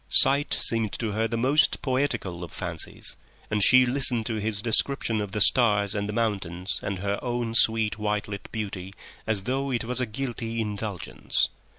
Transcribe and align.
Sight 0.09 0.51
seemed 0.51 0.91
to 0.93 1.11
her 1.11 1.27
the 1.27 1.37
most 1.37 1.79
poetical 1.83 2.43
of 2.43 2.51
fancies, 2.51 3.17
and 3.51 3.63
she 3.63 3.85
listened 3.85 4.25
to 4.25 4.39
his 4.41 4.63
description 4.63 5.21
of 5.21 5.31
the 5.31 5.39
stars 5.41 5.93
and 5.93 6.09
the 6.09 6.11
mountains 6.11 6.79
and 6.81 6.97
her 6.97 7.19
own 7.21 7.53
sweet 7.53 7.99
white 7.99 8.27
lit 8.27 8.49
beauty 8.51 8.95
as 9.27 9.43
though 9.43 9.69
it 9.69 9.83
was 9.83 10.01
a 10.01 10.07
guilty 10.07 10.59
indulgence. 10.59 11.49